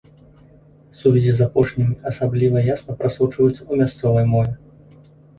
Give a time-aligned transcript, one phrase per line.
[0.99, 4.53] Сувязі з апошнімі асабліва ясна прасочваюцца ў мясцовай мове.